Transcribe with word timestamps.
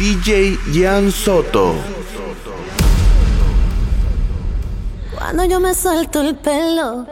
DJ 0.00 0.58
Jan 0.72 1.12
Soto. 1.12 1.74
Cuando 5.14 5.44
yo 5.44 5.60
me 5.60 5.74
suelto 5.74 6.22
el 6.22 6.36
pelo, 6.36 7.06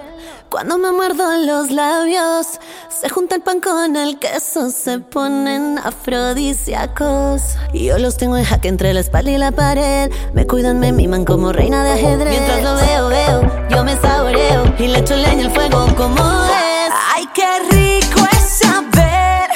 cuando 0.48 0.78
me 0.78 0.90
muerdo 0.92 1.36
los 1.36 1.70
labios, 1.70 2.46
se 2.88 3.10
junta 3.10 3.34
el 3.34 3.42
pan 3.42 3.60
con 3.60 3.94
el 3.94 4.18
queso, 4.18 4.70
se 4.70 5.00
ponen 5.00 5.78
afrodisíacos. 5.78 7.42
Yo 7.74 7.98
los 7.98 8.16
tengo 8.16 8.38
en 8.38 8.44
jaque 8.44 8.68
entre 8.68 8.94
la 8.94 9.00
espalda 9.00 9.32
y 9.32 9.36
la 9.36 9.52
pared. 9.52 10.10
Me 10.32 10.46
cuidan, 10.46 10.80
me 10.80 10.90
miman 10.90 11.26
como 11.26 11.52
reina 11.52 11.84
de 11.84 11.90
ajedrez. 11.90 12.30
Mientras 12.30 12.62
lo 12.62 12.74
veo, 12.74 13.08
veo, 13.08 13.68
yo 13.68 13.84
me 13.84 14.00
saboreo 14.00 14.74
y 14.78 14.86
le 14.86 15.00
echo 15.00 15.14
leña 15.14 15.44
al 15.44 15.52
fuego 15.52 15.94
como 15.94 16.22
es. 16.22 16.90
Ay, 17.14 17.28
qué 17.34 17.58
rico 17.70 18.26
es 18.32 18.60
saber 18.66 19.50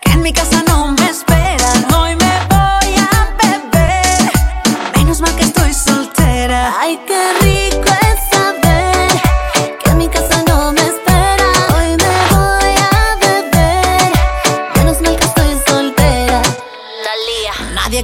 que 0.00 0.12
en 0.12 0.22
mi 0.22 0.32
casa 0.32 0.62
no 0.68 0.92
me 0.92 1.10
esperan. 1.10 1.57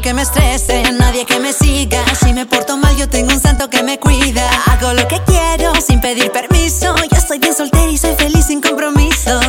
Que 0.04 0.12
me 0.12 0.20
estrese, 0.20 0.82
nadie 0.92 1.24
que 1.24 1.40
me 1.40 1.54
siga. 1.54 2.04
Si 2.22 2.34
me 2.34 2.45
porto 2.45 2.76
mal, 2.76 2.95
yo 2.95 3.08
tengo 3.08 3.32
un 3.32 3.40
santo 3.40 3.70
que 3.70 3.82
me 3.82 3.98
cuida. 3.98 4.46
Hago 4.66 4.92
lo 4.92 5.08
que 5.08 5.18
quiero 5.24 5.72
sin 5.80 5.98
pedir 6.02 6.30
permiso. 6.30 6.95
Yo 7.10 7.16
estoy 7.16 7.38
bien 7.38 7.54
soltera 7.54 7.90
y 7.90 7.96
soy 7.96 8.14
feliz 8.14 8.45
sin 8.45 8.60
compromiso. 8.60 9.40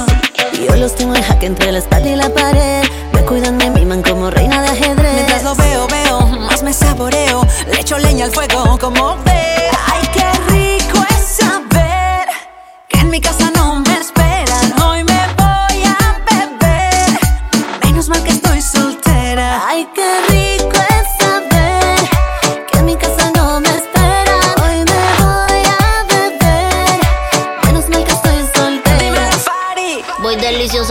Yo 0.66 0.73
los 0.77 0.96
tengo 0.96 1.13
en 1.13 1.23
jaque 1.23 1.48
entre 1.48 1.73
la 1.73 1.80
espalda 1.80 2.10
y 2.10 2.16
la 2.16 2.30
pared. 2.34 2.84
Me 3.12 3.22
cuidan, 3.23 3.58
me 3.58 3.70
miman 3.70 4.02
como 4.02 4.32
reina 4.32 4.62
de 4.62 4.70
ajedrez. 4.70 5.13
Mientras 5.16 5.44
lo 5.44 5.55
veo, 5.55 5.88
veo, 5.88 6.22
más 6.22 6.63
me 6.63 6.72
saboreo. 6.72 7.46
Le 7.70 7.82
echo 7.82 7.98
leña 7.98 8.24
al 8.24 8.32
fuego 8.32 8.77
como 8.80 9.18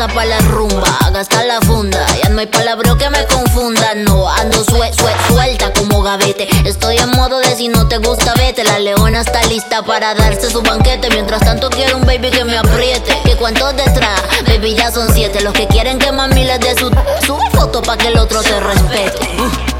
deliciosa 0.05 0.08
pa' 0.08 0.24
la 0.24 0.38
rumba, 0.38 0.98
gastar 1.12 1.47
la 1.47 1.60
funda. 1.60 2.05
Ya 2.22 2.28
no 2.30 2.41
hay 2.41 2.47
palabra 2.47 2.94
que 2.98 3.10
me 3.10 3.24
confunda. 3.27 3.94
No 3.94 4.28
ando 4.28 4.64
sue, 4.64 4.92
sue, 4.92 5.12
suelta 5.28 5.72
como 5.72 6.02
gavete. 6.02 6.48
Estoy 6.64 6.96
en 6.96 7.11
modo 7.11 7.38
de 7.41 7.56
si 7.56 7.69
no 7.69 7.86
te 7.88 7.98
gusta, 7.98 8.34
vete. 8.36 8.64
La 8.64 8.78
leona 8.78 9.20
está 9.20 9.42
lista 9.44 9.83
para 9.83 10.14
darse 10.14 10.50
su 10.50 10.62
banquete. 10.62 11.08
Mientras 11.11 11.42
tanto, 11.42 11.70
quiero 11.70 11.96
un 11.96 12.06
baby 12.06 12.30
que 12.30 12.44
me 12.44 12.58
apriete. 12.58 13.19
¿Y 13.24 13.34
cuántos 13.36 13.77
detrás? 13.77 14.22
Baby, 14.46 14.74
ya 14.74 14.91
son 14.91 15.12
siete. 15.12 15.41
Los 15.41 15.52
que 15.52 15.66
quieren 15.66 15.98
que 15.98 16.12
mami 16.12 16.44
les 16.44 16.61
dé 16.61 16.74
su. 16.78 16.91
Sube 17.27 17.50
foto 17.52 17.83
pa' 17.83 17.96
que 17.96 18.08
el 18.08 18.18
otro 18.18 18.42
te 18.42 18.61
respete. 18.61 19.73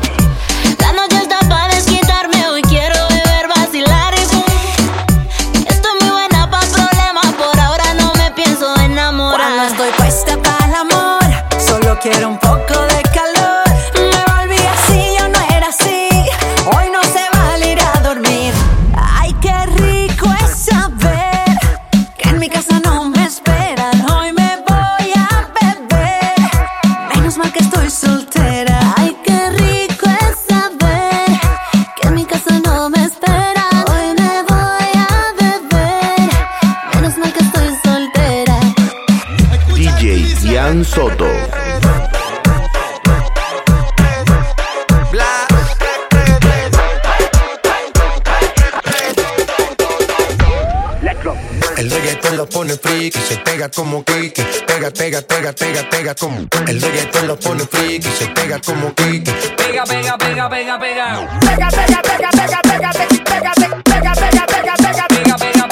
Como 53.75 54.05
Kiki. 54.05 54.43
Pega, 54.67 54.91
pega, 54.91 55.21
pega, 55.23 55.53
pega, 55.53 55.83
pega 55.91 56.15
como. 56.15 56.47
El 56.67 56.81
reggaetón 56.81 57.27
lo 57.27 57.39
pone 57.39 57.65
friki, 57.67 58.09
se 58.11 58.27
pega 58.29 58.61
como 58.61 58.95
Kiki. 58.95 59.31
Pega, 59.57 59.85
pega, 59.85 60.17
pega, 60.17 60.49
pega, 60.49 60.79
pega. 60.79 61.29
Pega, 61.41 61.69
pega, 61.69 62.03
pega, 62.03 62.31
pega, 62.31 62.61
pega, 62.61 62.93
pega, 62.93 62.93
pega, 62.93 63.53
pega, 63.53 63.75
pega, 63.85 64.15
pega, 64.15 64.15
pega, 64.15 64.15
Pega, 64.15 64.15
pega, 64.15 64.47
pega. 64.47 64.47
pega, 64.47 64.77
pega, 64.77 64.77
pega, 64.77 65.07
pega, 65.09 65.37
pega, 65.39 65.69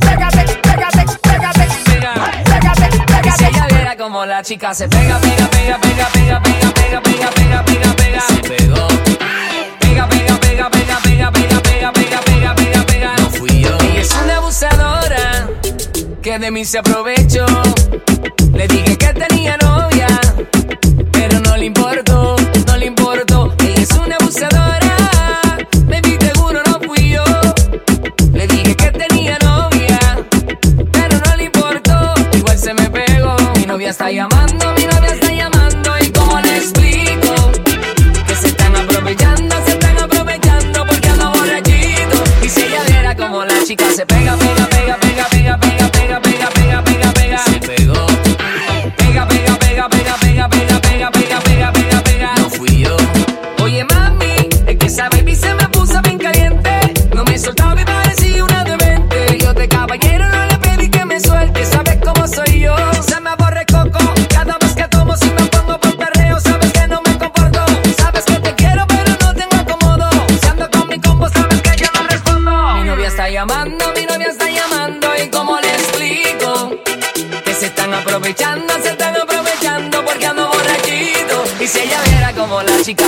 Pega. 0.00 0.28
pega, 0.30 0.54
pega, 1.22 1.66
Y 1.66 2.90
si 2.90 3.00
pega, 3.06 3.48
ella 3.48 3.66
viera 3.68 3.96
como 3.96 4.24
la 4.24 4.42
chica 4.42 4.74
se 4.74 4.88
pega, 4.88 5.18
pega, 5.18 5.48
pega, 5.48 5.78
pega, 5.78 6.08
pega, 6.08 6.40
pega, 6.42 6.72
pega, 6.72 7.00
pega, 7.02 7.30
pega, 7.30 7.64
pega, 7.64 7.96
pega. 7.96 8.20
Se 8.20 8.36
pegó. 8.42 8.88
Pega, 9.80 10.08
pega, 10.08 10.38
pega, 10.40 10.70
pega, 10.70 11.00
pega, 11.00 11.30
pega, 11.30 11.60
pega, 11.60 11.92
pega, 11.92 12.22
pega, 12.24 12.54
pega, 12.54 12.86
pega. 12.86 13.16
No 13.18 13.30
fui 13.30 13.60
yo. 13.62 13.76
Ella 13.80 14.00
es 14.00 14.12
una 14.14 14.36
abusadora 14.36 15.33
de 16.38 16.50
mí 16.50 16.64
se 16.64 16.78
aprovechó. 16.78 17.46
Le 18.54 18.66
dije 18.66 18.96
que 18.96 19.12
tenía 19.12 19.56
novia, 19.58 20.06
pero 21.12 21.38
no 21.40 21.56
le 21.56 21.66
importó, 21.66 22.34
no 22.66 22.76
le 22.76 22.86
importó. 22.86 23.54
Ella 23.60 23.82
es 23.82 23.90
una 23.92 24.16
abusadora, 24.16 24.63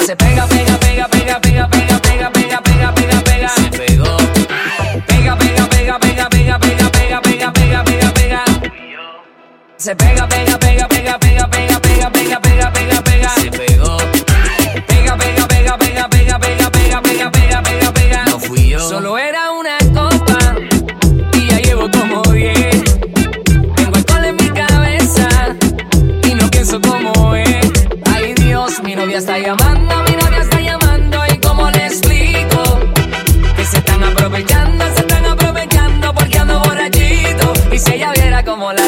se 0.07 0.15
pega, 0.15 0.47
pega, 0.47 0.79
pega, 0.79 1.09
pega, 1.09 1.41
pega, 1.41 1.69
pega, 1.69 2.01
pega, 2.01 2.31
pega, 2.31 2.63
pega, 2.63 2.93
pega, 2.95 3.21
pega. 3.23 3.49
Se 3.49 3.71
pegó. 3.71 4.17
Pega, 5.09 5.37
pega, 5.37 5.67
pega, 5.67 5.99
pega, 5.99 6.29
pega, 6.29 6.59
pega, 6.61 6.91
pega, 6.93 7.21
pega, 7.23 7.53
pega, 7.53 7.83
pega, 7.83 8.13
pega. 8.13 8.45
Se 9.77 9.97
pega, 9.97 10.29
pega, 10.29 10.59
pega, 10.59 10.87
pega, 10.87 11.19
pega, 11.19 11.49
pega, 11.49 11.81
pega, 11.81 12.11
pega, 12.11 12.41
pega, 12.41 12.71
pega, 12.71 13.03
pega. 13.03 13.66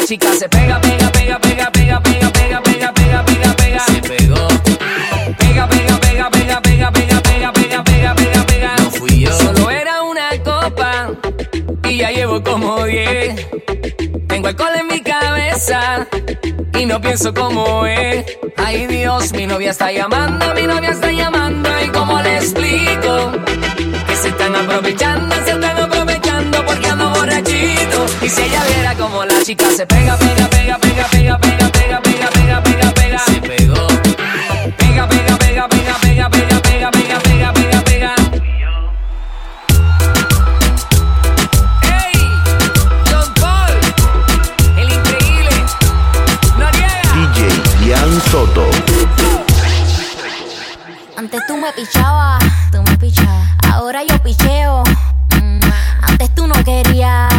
música 0.09 0.33
se 0.33 0.49
pega, 0.49 0.81
pega, 0.81 1.11
pega, 1.11 1.39
pega, 1.39 1.71
pega, 1.71 2.01
pega, 2.01 2.31
pega, 2.31 2.61
pega, 2.63 2.93
pega, 2.93 3.25
pega, 3.25 3.53
pega. 3.53 3.79
Se 3.79 4.01
pegó. 4.01 4.47
Pega, 5.37 5.67
pega, 5.67 5.99
pega, 5.99 6.29
pega, 6.31 6.61
pega, 6.61 6.91
pega, 6.91 7.21
pega, 7.21 7.51
pega, 7.53 7.83
pega, 7.83 8.15
pega, 8.15 8.43
pega. 8.47 8.75
No 8.77 8.89
fui 8.89 9.19
yo. 9.19 9.31
Solo 9.31 9.69
era 9.69 10.01
una 10.01 10.29
copa 10.43 11.11
y 11.83 11.97
ya 11.97 12.09
llevo 12.09 12.41
como 12.41 12.85
10. 12.85 13.49
Tengo 14.27 14.47
alcohol 14.47 14.73
en 14.79 14.87
mi 14.87 15.01
cabeza 15.01 16.07
y 16.73 16.85
no 16.87 16.99
pienso 16.99 17.31
como 17.31 17.85
es. 17.85 18.25
Ay 18.57 18.87
Dios, 18.87 19.31
mi 19.33 19.45
novia 19.45 19.69
está 19.69 19.91
llamando, 19.91 20.55
mi 20.55 20.63
novia 20.63 20.89
está 20.89 21.11
llamando 21.11 21.69
y 21.85 21.89
cómo 21.89 22.19
le 22.19 22.37
explico 22.37 23.31
que 24.07 24.15
se 24.15 24.29
están 24.29 24.55
aprovechando, 24.55 25.35
se 25.35 25.51
están 25.51 25.63
aprovechando 25.65 25.88
y 27.61 28.29
si 28.29 28.41
ella 28.41 28.63
viera 28.63 28.95
como 28.95 29.25
la 29.25 29.41
chica 29.43 29.65
se 29.75 29.85
pega, 29.85 30.15
pega, 30.17 30.47
pega, 30.47 30.77
pega, 30.77 31.07
pega, 31.09 31.37
pega, 31.39 31.71
pega, 31.71 32.01
pega, 32.01 32.29
pega, 32.31 32.63
pega, 32.63 32.91
pega. 32.93 33.19
Se 33.19 33.41
pegó. 33.41 33.87
Pega, 34.77 35.07
pega, 35.07 35.37
pega, 35.37 35.67
pega, 35.67 35.99
pega, 35.99 36.29
pega, 36.29 36.61
pega, 36.61 36.91
pega, 36.91 37.21
pega, 37.21 37.53
pega, 37.53 37.81
pega. 37.83 38.15
¡Ey! 41.83 42.13
John 43.09 43.33
Paul, 43.41 43.73
el 44.77 44.91
increíble 44.93 45.51
Noriega. 46.57 47.11
DJ 47.15 47.87
Ian 47.87 48.21
Soto. 48.31 48.69
Antes 51.17 51.41
tú 51.47 51.57
me 51.57 51.71
pichabas, 51.73 52.43
tú 52.71 52.81
me 52.83 52.97
pichabas. 52.97 53.47
Ahora 53.67 54.03
yo 54.03 54.17
picheo. 54.23 54.83
Mm, 55.41 55.59
Antes 56.01 56.33
tú 56.35 56.47
no 56.47 56.55
querías, 56.63 57.29
no 57.33 57.33
quería. 57.33 57.38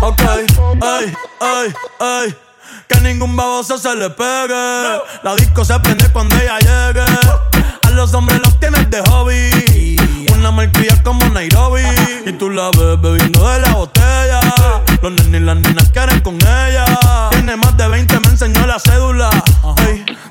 Ok, 0.00 0.20
ey, 0.82 1.14
ey, 1.40 1.74
ey. 2.00 2.36
Que 2.88 3.00
ningún 3.00 3.36
baboso 3.36 3.78
se 3.78 3.94
le 3.94 4.10
pegue. 4.10 5.00
La 5.22 5.34
disco 5.36 5.64
se 5.64 5.78
prende 5.80 6.10
cuando 6.12 6.34
ella 6.36 6.58
llegue. 6.58 7.04
A 7.82 7.90
los 7.90 8.12
hombres 8.14 8.40
los 8.40 8.58
tienes 8.58 8.88
de 8.90 9.00
hobby. 9.02 9.96
Una 10.34 10.50
marquilla 10.50 11.00
como 11.02 11.24
Nairobi. 11.26 11.82
Y 12.26 12.32
tú 12.32 12.50
la 12.50 12.70
ves 12.70 13.00
bebiendo 13.00 13.48
de 13.48 13.60
la 13.60 13.74
botella. 13.74 14.40
Los 15.02 15.12
nenes 15.12 15.40
y 15.40 15.44
las 15.44 15.56
nenas 15.56 15.90
quieren 15.90 16.20
con 16.20 16.34
ella. 16.36 16.59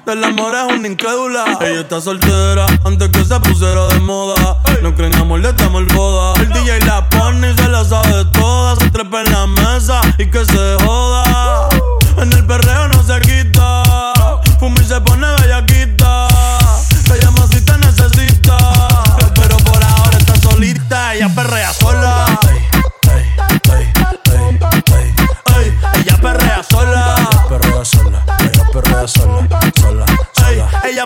Del 0.10 0.24
amor 0.24 0.56
es 0.56 0.76
una 0.76 0.88
incrédula. 0.88 1.60
Ella 1.62 1.82
está 1.82 2.02
soltera 2.02 2.66
antes 2.84 3.10
que 3.10 3.24
se 3.24 3.40
pusiera 3.42 3.86
de 3.90 4.00
moda. 4.00 4.58
No 4.82 4.96
creen 4.96 5.16
amor, 5.18 5.40
le 5.40 5.50
estamos 5.50 5.84
el 5.84 5.96
boda. 5.96 6.34
El 6.42 6.50
DJ 6.50 6.80
la 6.88 7.08
pone 7.10 7.52
y 7.52 7.56
se 7.56 7.70
la 7.70 7.86
sabe 7.86 8.26
toda. 8.34 8.76
Se 8.78 8.90
trepa 8.90 9.22
en 9.22 9.32
la 9.32 9.46
mesa 9.46 10.02
y 10.18 10.26
que 10.26 10.44
se 10.46 10.78
joda. 10.84 11.70
En 12.18 12.34
el 12.34 12.44
perreo 12.44 12.88
no 12.88 12.99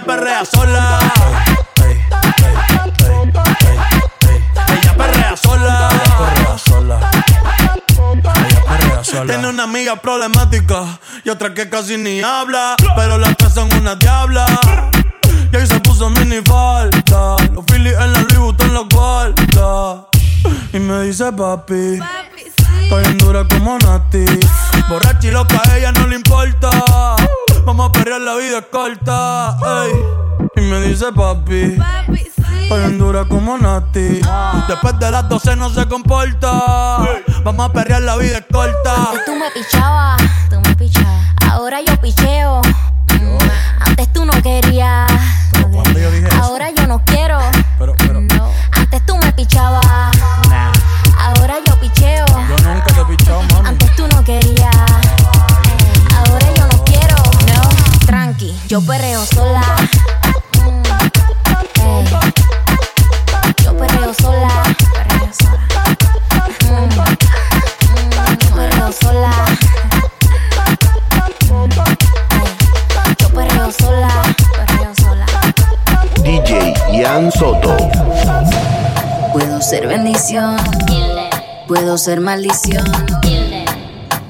ella 0.03 0.15
perrea 0.15 0.45
sola. 0.45 0.99
Ella 4.67 4.95
perrea 4.97 5.37
sola. 5.37 5.89
perrea 8.67 9.03
sola. 9.03 9.27
Tiene 9.27 9.47
una 9.47 9.63
amiga 9.63 9.95
problemática 9.95 10.99
y 11.23 11.29
otra 11.29 11.53
que 11.53 11.69
casi 11.69 11.97
ni 11.97 12.21
habla. 12.21 12.75
Pero 12.95 13.17
las 13.17 13.35
tres 13.37 13.53
son 13.53 13.73
una 13.73 13.95
diabla. 13.95 14.45
Y 15.51 15.55
ahí 15.55 15.67
se 15.67 15.79
puso 15.79 16.09
mini 16.09 16.41
falta. 16.45 17.35
Los 17.53 17.63
Phillies 17.65 17.93
en 17.93 18.13
la 18.13 18.19
Louis 18.21 18.39
Vuitton 18.39 18.73
los 18.73 18.89
guarda. 18.89 20.07
Y 20.73 20.79
me 20.79 21.03
dice 21.03 21.31
papi. 21.31 21.99
Estoy 22.83 23.03
bien 23.03 23.17
dura 23.17 23.43
como 23.47 23.77
Nati. 23.79 24.25
Borracha 24.89 25.27
y 25.27 25.31
loca, 25.31 25.61
a 25.69 25.77
ella 25.77 25.91
no 25.91 26.07
le 26.07 26.15
importa. 26.15 26.69
Vamos 27.65 27.89
a 27.89 27.91
perrear, 27.91 28.21
la 28.21 28.35
vida 28.35 28.59
es 28.59 28.65
corta. 28.71 29.57
ey. 29.85 29.91
Y 30.55 30.61
me 30.61 30.81
dice 30.81 31.05
papi. 31.15 31.77
Estoy 32.63 32.79
bien 32.79 32.97
dura 32.99 33.25
como 33.25 33.57
Nati. 33.57 34.21
Después 34.67 34.99
de 34.99 35.11
las 35.11 35.27
12 35.29 35.55
no 35.55 35.69
se 35.69 35.87
comporta. 35.87 36.51
Vamos 37.43 37.69
a 37.69 37.73
perrear, 37.73 38.01
la 38.01 38.17
vida 38.17 38.37
es 38.39 38.45
corta. 38.51 38.95
Antes 39.09 39.25
tú 39.25 39.35
me 39.35 39.49
pichabas, 39.51 40.21
tú 40.49 40.55
me 40.61 40.75
pichabas. 40.75 41.25
Ahora 41.49 41.79
yo 41.81 41.95
picheo. 42.01 42.61
Mm, 43.19 43.37
Antes 43.79 44.11
tú 44.13 44.25
no 44.25 44.33
querías. 44.41 45.11
Puedo 79.33 79.61
ser 79.61 79.85
bendición, 79.87 80.55
puedo 81.67 81.97
ser 81.97 82.21
maldición. 82.21 82.89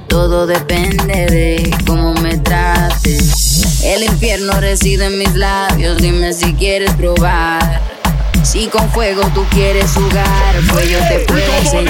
Todo 0.08 0.48
depende 0.48 1.28
de 1.28 1.76
cómo 1.86 2.16
me 2.16 2.38
trates. 2.38 3.84
El 3.84 4.04
infierno 4.04 4.54
reside 4.60 5.06
en 5.06 5.20
mis 5.20 5.36
labios, 5.36 5.98
dime 5.98 6.34
si 6.34 6.56
quieres 6.56 6.92
probar. 6.96 7.82
Si 8.42 8.66
con 8.66 8.90
fuego 8.90 9.22
tú 9.36 9.46
quieres 9.52 9.92
jugar, 9.92 10.56
pues 10.72 10.90
yo 10.90 10.98
te 11.08 11.20
puedo 11.20 11.54
enseñar. 11.60 11.83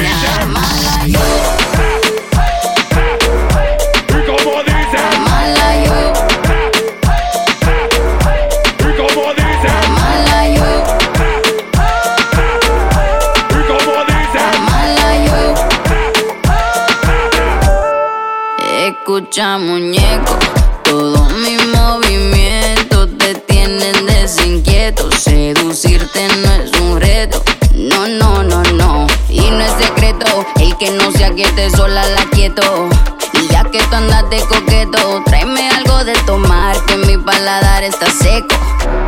De 34.33 34.39
coqueto, 34.47 35.21
tráeme 35.25 35.69
algo 35.69 36.03
de 36.03 36.13
tomar 36.25 36.75
que 36.85 36.97
mi 36.97 37.17
paladar 37.19 37.83
está 37.83 38.07
seco. 38.09 38.55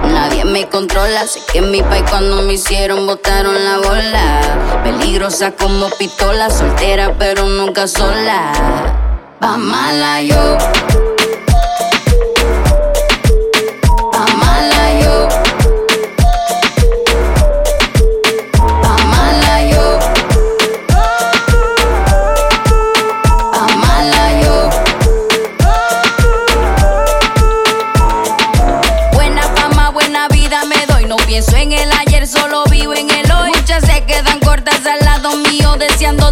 Nadie 0.03 0.45
me 0.45 0.69
controla, 0.69 1.25
sé 1.25 1.41
que 1.51 1.61
mi 1.63 1.81
país 1.81 2.03
cuando 2.11 2.43
me 2.43 2.53
hicieron 2.53 3.07
botaron 3.07 3.55
la 3.65 3.77
bola. 3.79 4.81
Peligrosa 4.83 5.51
como 5.53 5.89
pistola, 5.97 6.51
soltera 6.51 7.15
pero 7.17 7.47
nunca 7.47 7.87
sola. 7.87 8.51
Pa' 9.39 9.57
mala 9.57 10.21
yo. 10.21 10.57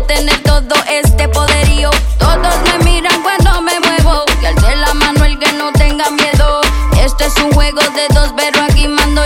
tener 0.07 0.41
todo 0.43 0.75
este 0.89 1.27
poderío. 1.29 1.89
Todos 2.17 2.55
me 2.63 2.83
miran 2.83 3.21
cuando 3.21 3.61
me 3.61 3.79
muevo. 3.79 4.25
Y 4.41 4.45
alce 4.45 4.75
la 4.75 4.93
mano 4.93 5.25
el 5.25 5.37
que 5.39 5.51
no 5.53 5.71
tenga 5.73 6.09
miedo. 6.11 6.61
Esto 6.99 7.25
es 7.25 7.35
un 7.37 7.51
juego 7.53 7.81
de 7.81 8.07
dos, 8.13 8.33
pero 8.35 8.63
aquí 8.63 8.87
mando 8.87 9.22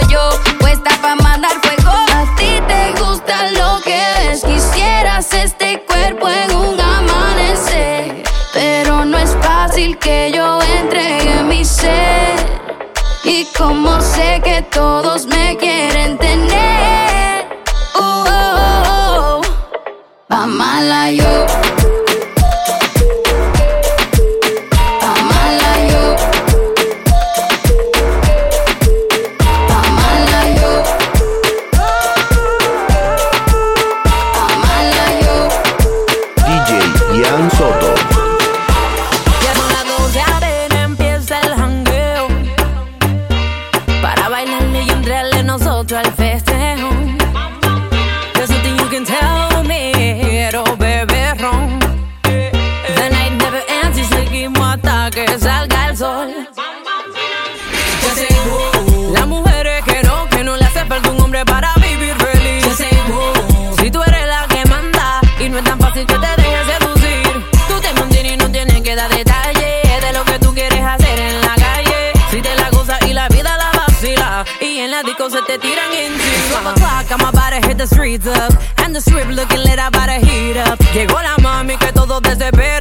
te 75.48 75.58
tiran 75.58 75.92
into. 75.94 76.30
12 76.52 76.76
o'clock, 76.76 77.06
I'm 77.10 77.26
about 77.26 77.52
to 77.52 77.68
hit 77.68 77.78
the 77.78 77.88
streets 77.88 78.28
up. 78.28 78.54
And 78.80 78.94
the 78.94 79.02
strip 79.02 79.28
looking 79.30 79.64
lit, 79.64 79.80
I'm 79.80 79.88
about 79.88 80.08
to 80.08 80.20
heat 80.20 80.58
up. 80.58 80.78
Llegó 80.94 81.22
la 81.22 81.38
mami 81.38 81.78
que 81.78 81.92
todo 81.94 82.20
desespera. 82.20 82.77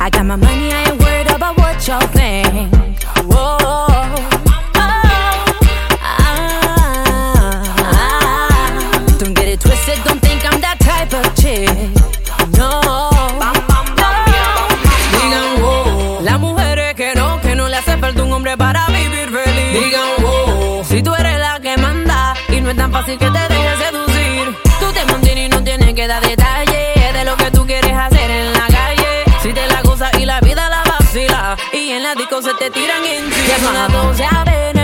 ah, 0.00 0.06
I 0.06 0.10
got 0.10 0.24
my 0.24 0.36
money, 0.36 0.72
I 0.72 0.84
ain't 0.88 1.00
worried 1.00 1.30
about 1.30 1.56
what 1.58 1.86
y'all 1.86 2.00
think. 2.08 2.68
Whoa. 3.30 3.58
Don't 9.18 9.34
get 9.34 9.48
it 9.48 9.60
twisted, 9.60 10.02
don't 10.04 10.20
think 10.20 10.44
I'm 10.44 10.60
that 10.60 10.78
type 10.80 11.14
of 11.14 11.34
chick. 11.36 11.70
No. 12.58 12.80
Digan 15.12 15.62
wow, 15.62 16.20
las 16.22 16.40
mujeres 16.40 16.94
que 16.94 17.14
no, 17.14 17.40
que 17.40 17.54
no 17.54 17.68
le 17.68 17.76
hace 17.76 17.96
falta 17.98 18.22
un 18.24 18.32
hombre 18.32 18.56
para 18.56 18.86
vivir 18.88 19.30
feliz. 19.30 19.84
Digan 19.84 20.08
wow, 20.20 20.84
si 20.84 21.02
tú 21.02 21.14
eres 21.14 21.38
la 21.38 21.60
que 21.60 21.76
manda 21.76 22.34
y 22.48 22.60
no 22.60 22.70
es 22.70 22.76
tan 22.76 22.90
fácil 22.90 23.18
que 23.18 23.30
te 23.30 23.38
dejes 23.48 23.71
fanáticos 32.12 32.44
se 32.44 32.54
te 32.54 32.70
tiran 32.70 33.04
encima. 33.04 33.46
Ya 33.48 33.58
son 33.58 33.74
las 33.74 34.20
avena. 34.20 34.81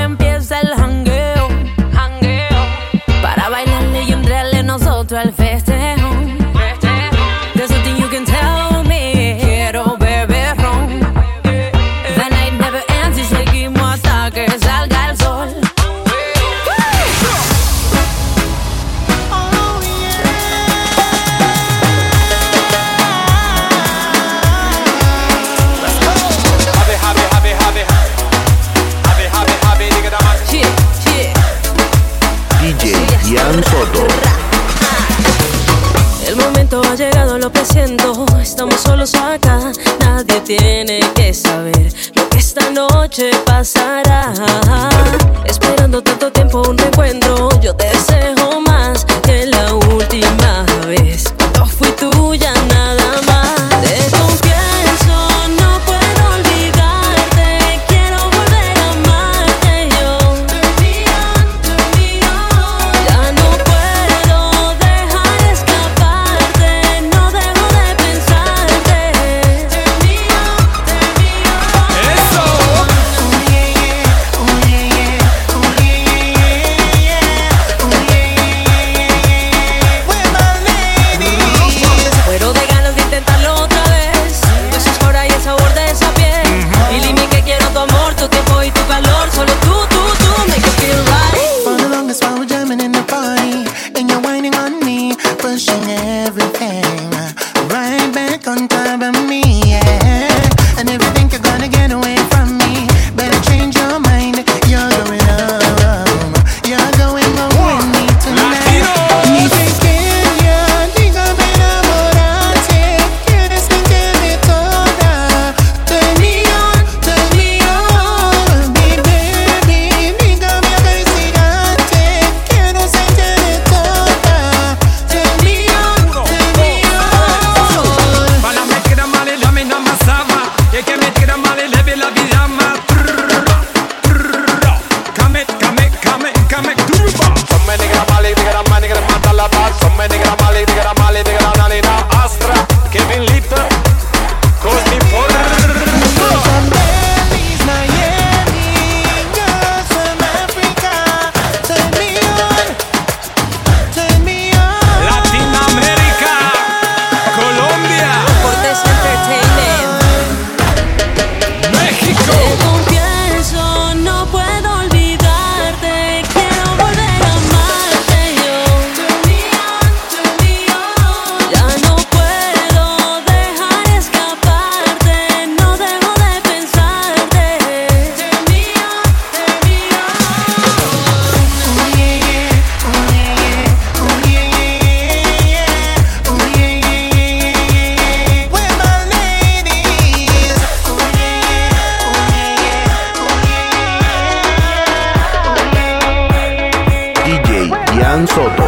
Iván 198.18 198.26
Soto. 198.26 198.64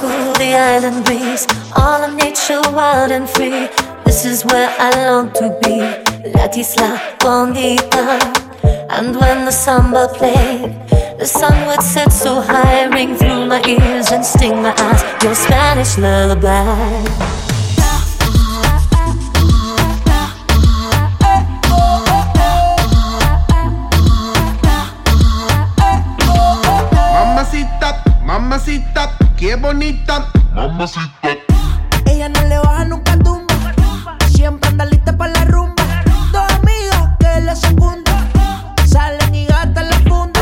Cool, 0.00 0.32
the 0.34 0.54
island 0.54 1.04
breeze, 1.04 1.46
all 1.76 2.02
of 2.02 2.14
nature 2.14 2.60
wild 2.72 3.12
and 3.12 3.28
free. 3.28 3.68
This 4.04 4.24
is 4.24 4.44
where 4.46 4.68
I 4.80 5.06
long 5.06 5.30
to 5.34 5.56
be, 5.62 5.78
Latisla 6.32 6.98
Bonita. 7.20 8.18
And 8.90 9.14
when 9.14 9.44
the 9.44 9.52
samba 9.52 10.08
played, 10.08 10.74
the 11.20 11.26
sun 11.26 11.68
would 11.68 11.82
set 11.82 12.12
so 12.12 12.40
high, 12.40 12.86
ring 12.86 13.14
through 13.14 13.46
my 13.46 13.62
ears 13.64 14.10
and 14.10 14.24
sting 14.24 14.60
my 14.60 14.74
eyes. 14.76 15.04
Your 15.22 15.36
Spanish 15.36 15.96
lullaby. 15.96 17.53
Qué 29.54 29.60
bonita. 29.60 30.26
Mamacita. 30.52 31.28
Ella 32.06 32.28
no 32.28 32.42
le 32.48 32.58
baja 32.58 32.84
nunca 32.84 33.16
tumba. 33.18 33.54
Siempre 34.34 34.68
anda 34.68 34.84
lista 34.84 35.16
para 35.16 35.32
la 35.32 35.44
rumba. 35.44 35.84
Dos 36.32 36.44
amigas 36.54 37.10
que 37.20 37.40
le 37.40 37.54
secundan. 37.54 38.30
Salen 38.86 39.34
y 39.34 39.46
gastan 39.46 39.90
la 39.90 39.98
funda. 40.00 40.40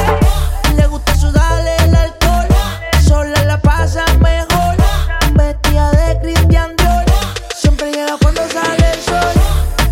Le 0.77 0.87
gusta 0.87 1.15
sudarle 1.15 1.77
el 1.85 1.95
alcohol. 1.95 2.47
Sola 3.07 3.45
la 3.45 3.59
pasa 3.61 4.05
mejor. 4.21 4.77
Vestida 5.35 5.91
de 5.93 6.19
Christian 6.23 6.75
Dior. 6.77 7.05
Siempre 7.55 7.93
llega 7.93 8.17
cuando 8.21 8.43
sale 8.49 8.93
el 8.93 9.01
sol. 9.01 9.35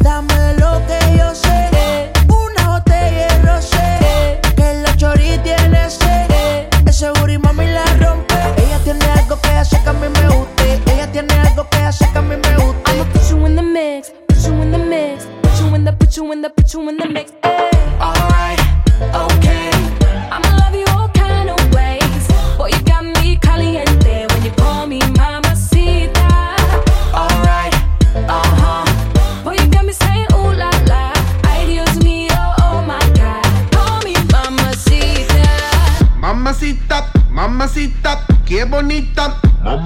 Dame 0.00 0.34
de 0.34 0.60
lo 0.60 0.80
que 0.86 1.18
yo 1.18 1.34
sé. 1.34 2.12
Una 2.28 2.68
botella 2.68 3.26
de 3.28 3.42
rosé. 3.42 4.40
Que 4.56 4.82
la 4.82 4.96
chori 4.96 5.38
tiene 5.42 5.90
sed. 5.90 6.30
Ese 6.86 7.10
booty 7.10 7.38
mami 7.38 7.66
la 7.66 7.89
tiene 8.90 9.12
algo 9.12 9.40
que 9.40 9.48
hace 9.50 9.80
que 9.82 9.88
a 9.88 9.92
mí 9.92 10.08
me 10.08 10.34
guste. 10.34 10.80
Ella 10.92 11.10
tiene 11.12 11.32
algo 11.34 11.68
que 11.68 11.78
hace 11.78 12.10
que 12.10 12.18
a 12.18 12.22
mí 12.22 12.36
me 12.36 12.56
guste. 12.56 12.90
I'ma 12.90 13.04
put 13.12 13.22
you 13.30 13.46
in 13.46 13.56
the 13.56 13.62
mix, 13.62 14.12
put 14.26 14.38
you 14.38 14.62
in 14.62 14.72
the 14.72 14.78
mix, 14.78 15.26
put 15.42 15.60
you 15.60 15.74
in 15.74 15.84
the, 15.84 15.92
put 15.92 16.16
you 16.16 16.32
in 16.32 16.42
the, 16.42 16.50
put 16.50 16.72
you 16.72 16.88
in 16.88 16.96
the 16.96 17.06
mix. 17.06 17.32
Alright, 17.44 17.59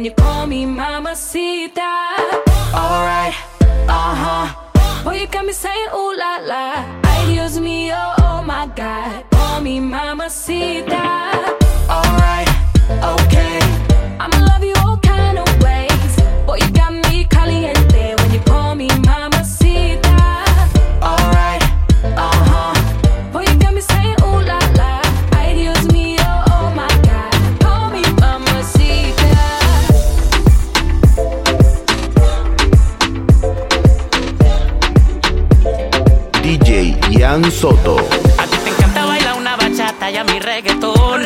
When 0.00 0.06
you 0.06 0.12
call 0.12 0.46
me 0.46 0.64
mamacita. 0.64 1.92
Alright, 2.72 3.34
uh 3.86 4.14
huh. 4.22 5.04
Boy, 5.04 5.20
you 5.20 5.26
got 5.26 5.44
me 5.44 5.52
saying 5.52 5.90
ooh 5.92 6.16
la 6.16 6.38
la. 6.40 6.64
Ay, 7.04 7.34
Dios 7.34 7.58
mío, 7.58 8.00
oh 8.24 8.42
my 8.42 8.66
God. 8.74 9.24
Call 9.30 9.60
me 9.60 9.78
mamacita. 9.78 11.04
Alright, 11.86 12.48
okay. 13.12 13.60
I'ma 14.18 14.38
love 14.48 14.59
Soto. 37.48 37.96
A 38.36 38.44
ti 38.44 38.56
te 38.64 38.70
encanta 38.70 39.06
bailar 39.06 39.38
una 39.38 39.56
bachata 39.56 40.10
y 40.10 40.16
a 40.16 40.24
mi 40.24 40.38
reggaetón. 40.40 41.22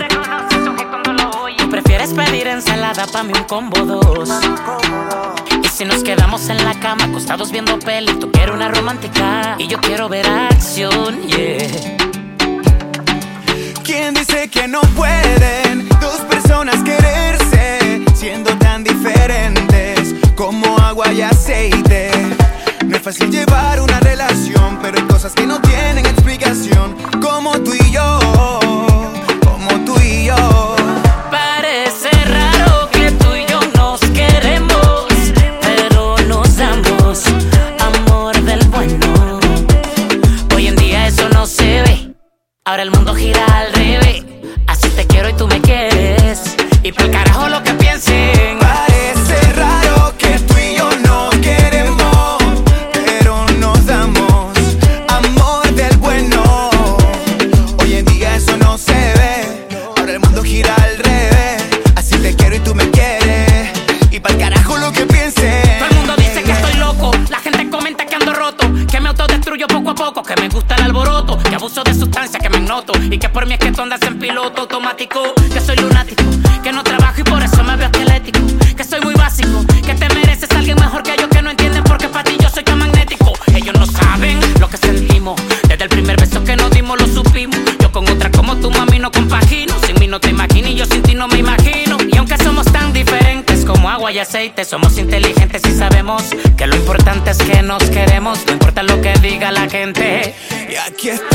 Tú 1.58 1.70
prefieres 1.70 2.12
pedir 2.12 2.46
ensalada 2.46 3.06
pa' 3.06 3.22
mí 3.24 3.32
un 3.36 3.44
combo 3.44 3.80
dos. 3.84 4.30
Y 5.62 5.68
si 5.68 5.84
nos 5.84 6.04
quedamos 6.04 6.48
en 6.50 6.64
la 6.64 6.78
cama 6.78 7.06
acostados 7.06 7.50
viendo 7.50 7.78
peli, 7.78 8.12
tú 8.20 8.30
quieres 8.30 8.54
una 8.54 8.68
romántica 8.68 9.56
y 9.58 9.66
yo 9.66 9.80
quiero 9.80 10.08
ver 10.08 10.26
acción, 10.28 11.26
yeah. 11.26 11.66
¿Quién 13.82 14.14
dice 14.14 14.48
que 14.48 14.68
no 14.68 14.82
pueden 14.96 15.88
dos 16.00 16.20
personas 16.30 16.76
quererse 16.84 18.02
siendo 18.14 18.56
tan 18.58 18.84
diferentes 18.84 20.14
como 20.36 20.78
agua 20.78 21.12
y 21.12 21.22
aceite? 21.22 22.03
Fácil 23.04 23.30
llevar 23.30 23.82
una 23.82 24.00
relación, 24.00 24.78
pero 24.80 24.96
hay 24.96 25.04
cosas 25.06 25.34
que 25.34 25.46
no 25.46 25.60
tienen 25.60 26.06
explicación, 26.06 26.96
como 27.20 27.52
tú 27.60 27.74
y 27.74 27.90
yo, 27.90 28.18
somos 94.64 94.98
inteligentes 94.98 95.62
y 95.66 95.72
sabemos 95.72 96.22
que 96.56 96.66
lo 96.66 96.76
importante 96.76 97.30
es 97.30 97.38
que 97.38 97.62
nos 97.62 97.82
queremos. 97.84 98.44
No 98.46 98.52
importa 98.52 98.82
lo 98.82 99.00
que 99.00 99.14
diga 99.14 99.50
la 99.50 99.68
gente. 99.68 100.34
Y 100.68 100.76
aquí 100.76 101.08
estamos 101.08 101.33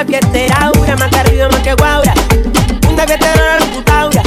esta 0.00 0.04
fiestera, 0.06 0.56
aura, 0.62 0.96
más 0.96 1.12
arriba, 1.12 1.48
más 1.48 1.60
que 1.60 1.74
guaura. 1.74 2.14
Una 2.88 3.06
fiestera 3.06 3.58
la 3.58 3.58
computadora. 3.58 4.22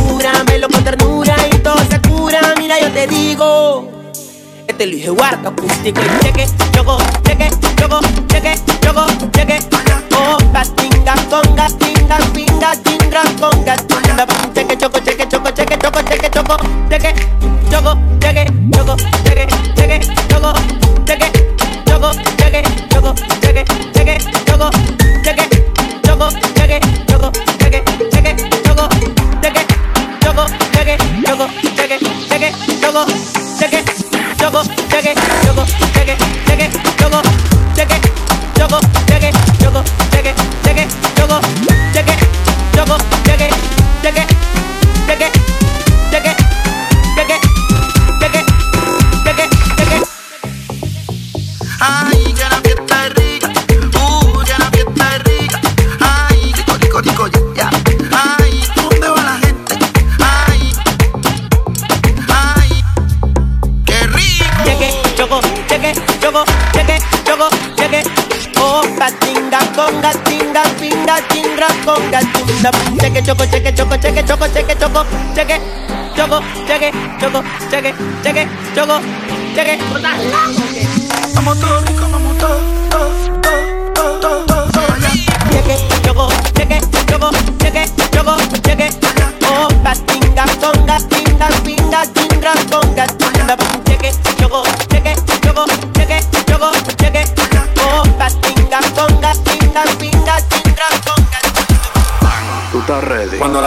Cúramelo 0.00 0.68
con 0.68 0.84
ternura 0.84 1.36
y 1.52 1.58
todo 1.58 1.78
se 1.90 2.00
cura. 2.00 2.40
Mira, 2.56 2.80
yo 2.80 2.90
te 2.90 3.06
digo. 3.06 3.88
Este 4.66 4.86
dije 4.86 5.10
guarda, 5.10 5.50
acústico 5.50 6.00
y 6.00 6.24
cheque, 6.24 6.46
choco, 6.72 6.98
cheque, 7.22 7.50
choco, 7.76 8.00
cheque, 8.28 8.54
choco, 8.80 9.06
cheque. 9.32 9.58
Oh, 10.16 10.38
gatinga, 10.52 11.14
conga, 11.28 11.66
tinga, 11.78 12.16
pinga, 12.32 12.72
chingra, 12.82 13.22
conga, 13.38 13.76
tinga, 13.76 14.26
cheque, 14.54 14.78
choco, 14.78 14.98
cheque, 15.00 15.28
choco, 15.28 15.50
cheque, 15.50 15.78
choco, 15.78 16.00
cheque, 16.02 16.30
choco, 16.30 16.56
cheque, 16.88 17.14
check 73.14 73.22
it, 73.22 73.26
choco, 73.26 73.46
check 73.46 73.66
it, 73.66 73.76
choco, 73.76 73.96
check 73.96 74.16
it, 74.16 74.26
choco, 74.26 74.46
check 74.48 74.68
it, 74.68 74.78
choco, 74.80 75.04
check 75.34 75.50
it, 75.50 75.62
choco, 76.16 76.40
check 76.66 76.82
it, 76.82 76.94
choco, 77.20 77.42
check 77.70 77.84
it, 77.84 77.94
check 78.22 78.36
it, 78.36 78.48
choco, 78.74 79.00
check 79.54 79.68
it. 79.68 79.80
Somos 81.32 81.60
todos 81.60 81.93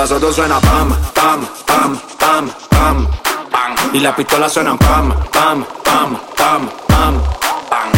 nosotros 0.09 0.37
suena 0.37 0.57
pam, 0.61 0.95
pam, 1.13 1.45
pam, 1.65 1.99
pam, 2.17 2.49
pam. 2.69 3.07
Y 3.91 3.99
las 3.99 4.15
pistolas 4.15 4.53
suenan 4.53 4.77
pam, 4.77 5.13
pam, 5.33 5.65
pam, 5.83 6.17
pam, 6.37 6.69
pam. 6.87 7.21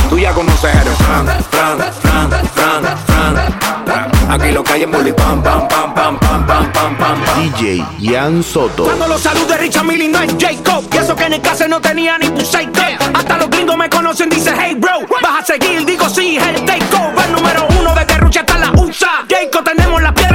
Tú 0.09 0.17
ya 0.17 0.33
conoces 0.33 0.73
eres 0.73 0.97
Fran, 0.97 1.27
Fran, 1.51 1.77
Fran, 2.01 2.31
Fran, 2.55 2.97
Fran. 3.05 4.31
Aquí 4.31 4.51
lo 4.51 4.63
que 4.63 4.73
hay 4.73 4.83
es 4.83 4.91
bully 4.91 5.13
pam, 5.13 5.43
pam, 5.43 5.67
pam, 5.67 5.93
pam, 5.93 6.17
pam, 6.17 6.47
pam, 6.47 6.71
pam, 6.71 6.97
pam. 6.97 7.19
DJ 7.43 7.85
Ian 7.99 8.41
Soto. 8.41 8.85
Cuando 8.85 9.07
los 9.07 9.21
saludos 9.21 9.49
de 9.49 9.57
Richard 9.59 9.85
Milly 9.85 10.07
no 10.07 10.19
es 10.19 10.33
Jacob. 10.39 10.83
Y 10.91 10.97
eso 10.97 11.15
que 11.15 11.25
en 11.25 11.33
el 11.33 11.41
caso 11.41 11.67
no 11.67 11.79
tenía 11.79 12.17
ni 12.17 12.27
tu 12.29 12.41
psycho. 12.41 12.81
Hasta 13.13 13.37
los 13.37 13.51
gringos 13.51 13.77
me 13.77 13.87
conocen, 13.87 14.31
dice 14.31 14.51
hey 14.59 14.73
bro. 14.73 14.93
Vas 15.21 15.43
a 15.43 15.45
seguir, 15.45 15.85
digo 15.85 16.09
sí, 16.09 16.37
el 16.37 16.65
take 16.65 16.83
over. 16.95 17.29
Número 17.29 17.67
uno 17.79 17.93
de 17.93 18.05
Terrucha 18.05 18.39
hasta 18.39 18.57
la 18.57 18.71
USA. 18.71 19.27
Jacob, 19.29 19.63
tenemos 19.63 20.01
la 20.01 20.11
piel 20.11 20.28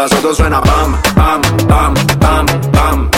Las 0.00 0.10
otras 0.14 0.34
suena 0.34 0.62
pam, 0.62 0.96
pam, 1.14 1.42
pam, 1.68 1.94
pam, 2.18 2.46
pam. 2.72 3.10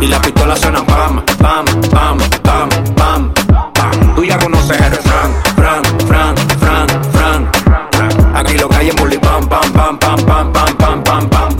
Y 0.00 0.06
las 0.06 0.20
pistolas 0.20 0.60
suenan 0.60 0.86
pam, 0.86 1.20
pam, 1.36 1.64
pam, 1.90 2.18
pam, 2.44 2.68
pam. 2.94 4.14
Tú 4.14 4.22
ya 4.22 4.38
conoces 4.38 4.80
el 4.82 4.92
Fran, 4.92 5.34
Fran, 5.56 5.82
Fran, 6.06 6.36
Fran, 6.60 7.02
Fran. 7.10 8.36
Aquí 8.36 8.56
lo 8.56 8.68
que 8.68 8.76
hay 8.76 8.88
es 8.90 8.94
bully 8.94 9.18
pam, 9.18 9.48
pam, 9.48 9.72
pam, 9.72 9.98
pam, 9.98 10.22
pam, 10.24 10.52
pam, 10.52 10.72
pam, 10.76 11.02
pam, 11.02 11.28
pam. 11.28 11.56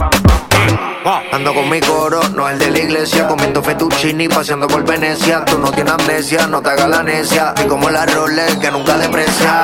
Ando 1.33 1.53
con 1.53 1.69
mi 1.69 1.81
coro, 1.81 2.21
no 2.33 2.47
el 2.47 2.57
de 2.57 2.71
la 2.71 2.79
iglesia, 2.79 3.27
comiendo 3.27 3.61
fettuccini, 3.61 4.29
paseando 4.29 4.67
por 4.67 4.85
Venecia. 4.85 5.43
Tú 5.43 5.59
no 5.59 5.71
tienes 5.71 5.91
amnesia, 5.91 6.47
no 6.47 6.61
te 6.61 6.69
hagas 6.69 6.89
la 6.89 7.03
necia. 7.03 7.53
Y 7.61 7.67
como 7.67 7.89
la 7.89 8.05
Rolex 8.05 8.55
que 8.59 8.71
nunca 8.71 8.97
deprecia. 8.97 9.63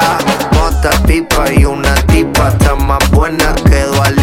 Mota, 0.52 0.90
pipa 1.08 1.46
y 1.54 1.64
una 1.64 1.96
tipa, 2.06 2.50
está 2.50 2.76
más 2.76 3.10
buena 3.12 3.56
que 3.56 3.84
Lipa. 4.12 4.23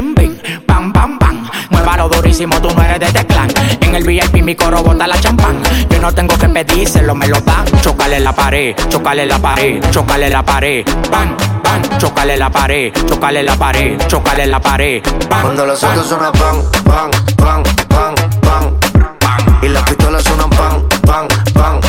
Muévalo 1.71 2.09
durísimo, 2.09 2.61
tú 2.61 2.69
no 2.75 2.83
eres 2.83 2.99
de 2.99 3.05
este 3.07 3.25
clan. 3.25 3.49
En 3.81 3.95
el 3.95 4.03
VIP 4.03 4.43
mi 4.43 4.55
coro 4.55 4.83
bota 4.83 5.07
la 5.07 5.19
champán. 5.19 5.61
Yo 5.89 5.99
no 5.99 6.11
tengo 6.13 6.37
que 6.37 6.47
pedírselo, 6.49 7.15
me 7.15 7.27
lo 7.27 7.39
da. 7.41 7.63
Chocale 7.81 8.19
la 8.19 8.33
pared, 8.33 8.75
chocale 8.89 9.25
la 9.25 9.39
pared, 9.39 9.81
chocale 9.91 10.29
la 10.29 10.43
pared. 10.43 10.85
Bam, 11.09 11.35
bam, 11.63 11.97
chocale 11.97 12.37
la 12.37 12.49
pared, 12.49 12.93
chocale 13.07 13.43
la 13.43 13.55
pared, 13.55 13.97
chocale 14.07 14.45
la 14.45 14.59
pared. 14.59 15.01
Bam, 15.29 15.41
Cuando 15.41 15.65
los 15.65 15.83
autos 15.83 16.07
suenan 16.07 16.31
pan, 16.33 16.61
pan, 16.85 17.11
pan, 17.37 17.63
pan, 17.89 18.15
pan. 18.41 18.77
Y 19.63 19.67
las 19.69 19.83
pistolas 19.83 20.23
suenan 20.23 20.49
pan, 20.51 20.87
pan, 21.05 21.27
pan, 21.53 21.79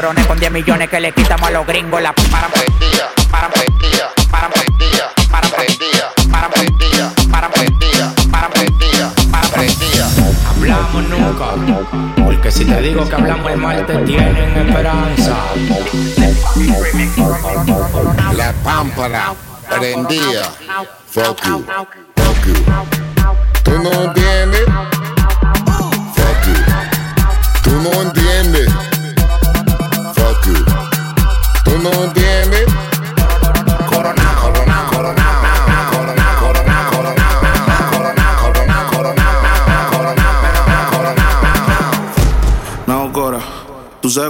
coroné 0.00 0.24
con 0.28 0.38
10 0.38 0.52
millones 0.52 0.88
que 0.88 1.00
le 1.00 1.10
quitamos 1.10 1.48
a 1.48 1.50
los 1.50 1.66
gringos. 1.66 2.00
La 2.00 2.12
para 2.12 2.46
para 2.46 2.64
para 3.32 3.48
para 3.50 3.68
para 4.30 4.48
para 4.48 4.68
Hablamos 10.50 11.02
nunca. 11.08 11.46
Porque 12.24 12.50
si 12.52 12.64
te 12.64 12.80
digo 12.80 13.08
que 13.08 13.14
hablamos 13.16 13.50
el 13.50 13.58
mal, 13.58 13.84
te 13.86 13.96
tienen 14.04 14.68
esperanza. 14.68 15.36
La 18.36 18.52
pámpara 18.62 19.34
prendía. 19.68 20.44
Fuck 21.10 21.44
you. 21.44 21.64
Fuck 22.14 22.46
you. 22.46 22.54
¿Tú 23.64 23.72
no 23.82 24.12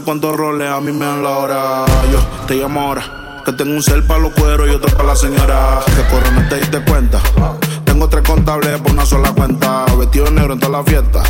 cuántos 0.09 0.35
roles 0.39 0.71
a 0.71 0.81
mí 0.81 0.91
me 0.91 1.05
dan 1.05 1.23
la 1.23 1.37
hora. 1.37 1.85
Yo 2.11 2.19
te 2.47 2.55
llamo 2.55 2.81
ahora. 2.81 3.43
Que 3.45 3.53
tengo 3.53 3.73
un 3.73 3.83
cel 3.83 4.03
para 4.05 4.21
los 4.21 4.33
cueros 4.33 4.67
y 4.67 4.71
otro 4.71 4.91
para 4.97 5.09
la 5.09 5.15
señora. 5.15 5.81
Que 5.85 6.03
corro, 6.11 6.31
no 6.31 6.49
te 6.49 6.57
diste 6.57 6.83
cuenta. 6.83 7.21
Tengo 7.85 8.09
tres 8.09 8.25
contables 8.27 8.81
por 8.81 8.93
una 8.93 9.05
sola 9.05 9.33
cuenta. 9.33 9.85
Vestido 9.99 10.31
negro 10.31 10.55
en 10.55 10.61
toda 10.61 10.79
la 10.79 10.83
fiesta. 10.83 11.23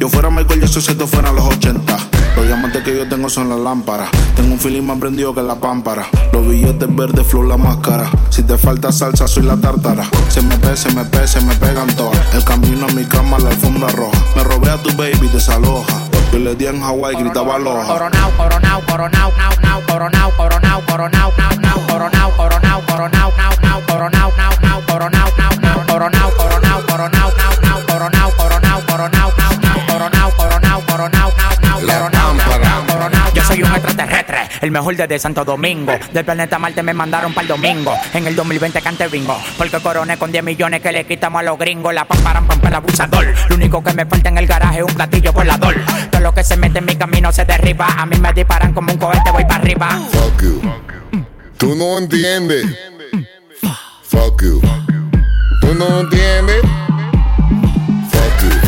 Yo 0.00 0.08
fuera 0.08 0.30
Michael 0.30 0.62
Jackson 0.62 0.82
si 0.82 0.90
esto 0.90 1.06
fuera 1.06 1.30
los 1.30 1.44
80. 1.44 1.96
Los 2.34 2.46
diamantes 2.48 2.82
que 2.82 2.96
yo 2.96 3.08
tengo 3.08 3.28
son 3.28 3.50
las 3.50 3.60
lámparas. 3.60 4.08
Tengo 4.34 4.54
un 4.54 4.58
feeling 4.58 4.82
más 4.82 4.98
prendido 4.98 5.32
que 5.32 5.40
la 5.40 5.54
pámpara. 5.54 6.04
Los 6.32 6.44
billetes 6.44 6.88
verdes, 6.92 7.24
flow 7.28 7.44
la 7.44 7.56
máscara. 7.56 8.10
Si 8.30 8.42
te 8.42 8.58
falta 8.58 8.90
salsa, 8.90 9.28
soy 9.28 9.44
la 9.44 9.56
tártara. 9.56 10.10
Se 10.26 10.42
me 10.42 10.58
pe, 10.58 10.76
se 10.76 10.92
me 10.92 11.04
pe, 11.04 11.24
se 11.28 11.40
me 11.42 11.54
pegan 11.54 11.86
todas. 11.94 12.34
El 12.34 12.42
camino 12.42 12.86
a 12.88 12.92
mi 12.94 13.04
cama, 13.04 13.38
la 13.38 13.50
alfombra 13.50 13.86
roja. 13.90 14.18
Me 14.34 14.42
robé 14.42 14.70
a 14.70 14.82
tu 14.82 14.90
baby, 14.96 15.28
desaloja. 15.32 16.13
Yo 16.32 16.38
le 16.38 16.54
di 16.54 16.66
en 16.66 16.80
Hawái, 16.80 17.16
gritaba 17.16 17.56
aloha. 17.56 17.86
Coronao, 17.86 18.30
coronao, 18.36 18.80
coronao, 18.82 19.32
nao, 19.36 19.52
nao, 19.62 19.82
coronao, 19.86 20.30
coronao, 20.36 20.82
coronao, 20.86 21.32
nao, 21.36 21.56
nao, 21.60 21.86
coronao, 21.86 22.30
coronao, 22.36 22.82
coronao, 22.86 23.32
nao, 23.36 23.52
nao, 23.62 23.82
coronao, 23.86 24.32
nao, 24.36 24.52
nao, 24.62 24.82
coronao, 24.86 25.32
nao, 25.38 25.50
nao, 25.62 25.86
coronao, 25.86 26.30
coronao, 26.32 26.82
coronao, 26.86 27.32
nao, 27.32 27.60
nao, 27.62 27.80
coronao, 27.86 28.30
coronao, 28.36 28.80
coronao, 28.82 29.32
nao, 29.36 29.60
nao, 29.62 29.80
coronao, 29.86 30.30
coronao, 30.36 30.80
coronao, 30.86 31.32
nao, 31.32 31.60
nao, 31.62 31.80
coronao, 31.80 32.34
nao, 32.34 32.86
coronao. 32.86 33.34
Yo 33.34 33.42
soy 33.44 33.62
un 33.62 33.72
extraterrestre, 33.74 34.48
el 34.60 34.70
mejor 34.70 34.96
desde 34.96 35.18
Santo 35.18 35.44
Domingo. 35.44 35.92
Del 36.12 36.24
planeta 36.24 36.58
Marte 36.58 36.82
me 36.82 36.94
mandaron 36.94 37.32
para 37.34 37.42
el 37.42 37.48
domingo. 37.48 37.94
En 38.12 38.26
el 38.26 38.34
2020 38.36 38.80
cante 38.80 39.08
bingo. 39.08 39.36
Porque 39.58 39.78
coroné 39.80 40.16
con 40.16 40.32
10 40.32 40.44
millones 40.44 40.80
que 40.80 40.92
le 40.92 41.04
quitamos 41.04 41.40
a 41.40 41.42
los 41.42 41.58
gringos. 41.58 41.92
La 41.94 42.04
pam 42.04 42.53
abusador. 42.74 43.26
Lo 43.48 43.56
único 43.56 43.82
que 43.82 43.92
me 43.92 44.06
falta 44.06 44.28
en 44.28 44.38
el 44.38 44.46
garaje 44.46 44.78
es 44.78 44.84
un 44.84 44.94
platillo 44.94 45.32
volador. 45.32 45.74
Todo 46.10 46.20
lo 46.20 46.34
que 46.34 46.44
se 46.44 46.56
mete 46.56 46.78
en 46.78 46.86
mi 46.86 46.96
camino 46.96 47.32
se 47.32 47.44
derriba. 47.44 47.86
A 47.86 48.06
mí 48.06 48.16
me 48.18 48.32
disparan 48.32 48.72
como 48.72 48.92
un 48.92 48.98
cohete, 48.98 49.30
voy 49.30 49.44
para 49.44 49.56
arriba. 49.56 50.00
Fuck 50.12 50.42
you. 50.42 50.60
Tú 51.58 51.74
no 51.74 51.98
entiendes. 51.98 52.66
Fuck 54.02 54.42
you. 54.42 54.60
Tú 55.60 55.74
no 55.74 56.00
entiendes. 56.00 56.62
Fuck 58.10 58.42
you. 58.42 58.60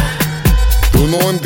Tú 0.93 1.07
no 1.09 1.31
entiendes. 1.31 1.46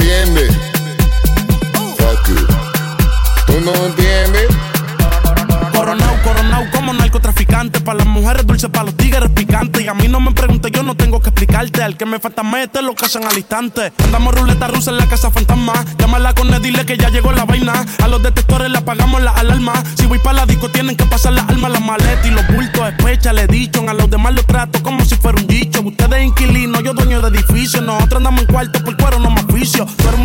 Para 7.61 7.99
las 7.99 8.07
mujeres 8.07 8.47
dulces, 8.47 8.71
para 8.71 8.85
los 8.85 8.97
tigres 8.97 9.29
picantes. 9.33 9.83
Y 9.83 9.89
a 9.89 9.93
mí 9.93 10.09
no 10.09 10.19
me 10.19 10.33
preguntes, 10.33 10.73
yo 10.73 10.83
no 10.83 10.95
tengo 10.95 11.21
que 11.21 11.29
explicarte. 11.29 11.83
Al 11.83 11.95
que 11.95 12.07
me 12.07 12.19
falta 12.19 12.43
mete 12.43 12.81
lo 12.81 12.95
hacen 12.99 13.23
al 13.25 13.37
instante. 13.37 13.93
Andamos 14.03 14.35
ruleta 14.35 14.67
rusa 14.69 14.91
en 14.91 14.97
la 14.97 15.07
casa 15.07 15.31
fantasma. 15.31 15.75
Llámala 15.99 16.33
con 16.33 16.53
él, 16.55 16.63
dile 16.63 16.87
que 16.87 16.97
ya 16.97 17.11
llegó 17.11 17.33
la 17.33 17.45
vaina. 17.45 17.85
A 18.03 18.09
los 18.09 18.23
detectores 18.23 18.71
le 18.71 18.79
apagamos 18.79 19.21
la 19.21 19.33
alarma. 19.33 19.75
Si 19.95 20.07
voy 20.07 20.19
para 20.21 20.39
la 20.39 20.47
disco, 20.47 20.71
tienen 20.71 20.97
que 20.97 21.05
pasar 21.05 21.35
las 21.35 21.47
armas, 21.51 21.71
las 21.71 21.83
maletas 21.83 22.27
y 22.27 22.31
los 22.31 22.47
bultos. 22.49 22.89
Especha, 22.89 23.35
le 23.35 23.47
dicho. 23.47 23.85
A 23.87 23.93
los 23.93 24.09
demás 24.09 24.35
los 24.35 24.47
trato 24.47 24.83
como 24.83 25.05
si 25.05 25.17
fuera 25.17 25.39
un 25.39 25.47
dicho. 25.47 25.83
Ustedes 25.83 26.25
inquilinos, 26.25 26.83
yo 26.83 26.95
dueño 26.95 27.21
de 27.21 27.29
edificio. 27.37 27.83
Nosotros 27.83 28.17
andamos 28.17 28.41
en 28.41 28.47
cuarto 28.47 28.83
por 28.83 28.97
cuero, 28.97 29.19
no 29.19 29.29
más 29.29 29.45
oficio. 29.45 29.85
Tú 29.85 30.09
eres 30.09 30.21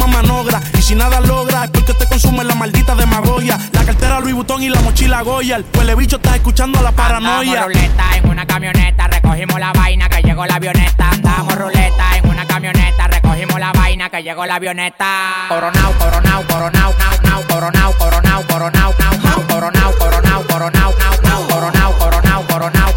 Vuitton 4.45 4.61
y 4.61 4.69
la 4.69 4.79
mochila 4.81 5.21
Goya. 5.23 5.55
El 5.55 5.65
huele 5.75 5.95
bicho 5.95 6.17
está 6.17 6.35
escuchando 6.35 6.79
la 6.79 6.91
paranoia. 6.91 7.63
Andamos 7.63 7.73
ruleta 7.73 8.17
en 8.17 8.29
una 8.29 8.45
camioneta, 8.45 9.07
recogimos 9.07 9.59
la 9.59 9.73
vaina 9.73 10.07
que 10.07 10.21
llegó 10.21 10.45
la 10.45 10.55
avioneta. 10.55 11.09
Andamos 11.09 11.55
ruleta 11.55 12.17
en 12.17 12.29
una 12.29 12.45
camioneta, 12.45 13.07
recogimos 13.07 13.59
la 13.59 13.71
vaina 13.71 14.07
que 14.11 14.21
llegó 14.21 14.45
la 14.45 14.55
avioneta. 14.55 15.45
Coronao, 15.49 15.93
coronao, 15.93 16.43
coronao, 16.43 16.93
nao, 16.93 17.21
nao, 17.23 17.43
coronao, 17.47 17.93
coronao, 17.97 18.43
coronao, 18.47 18.93
nao, 18.99 19.13
nao, 19.23 19.47
coronao, 19.47 19.91
coronao, 19.97 20.43
coronao, 20.43 20.93
nao, 20.93 21.21
nao, 21.23 21.47
coronao, 21.47 21.97
coronao, 21.97 22.43
coronao, 22.47 22.69
nao, 22.69 22.69
nao. 22.69 22.94